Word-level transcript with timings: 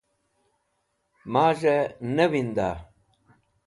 Maz̃hẽ 1.31 1.79
ne 2.15 2.25
winda? 2.31 2.69